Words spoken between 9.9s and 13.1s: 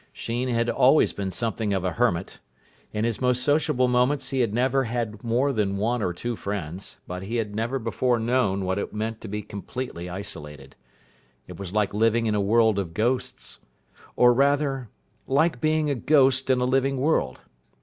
isolated. It was like living in a world of